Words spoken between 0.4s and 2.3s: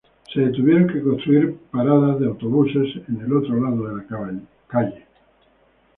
tuvieron que construir paradas de